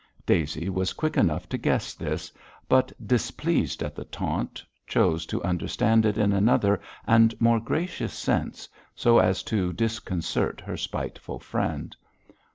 Daisy 0.25 0.67
was 0.67 0.93
quick 0.93 1.15
enough 1.15 1.47
to 1.49 1.59
guess 1.59 1.93
this, 1.93 2.31
but, 2.67 2.91
displeased 3.07 3.83
at 3.83 3.93
the 3.95 4.03
taunt, 4.05 4.65
chose 4.87 5.27
to 5.27 5.43
understand 5.43 6.07
it 6.07 6.17
in 6.17 6.33
another 6.33 6.81
and 7.05 7.39
more 7.39 7.59
gracious 7.59 8.15
sense, 8.15 8.67
so 8.95 9.19
as 9.19 9.43
to 9.43 9.71
disconcert 9.73 10.59
her 10.59 10.75
spiteful 10.75 11.37
friend. 11.37 11.95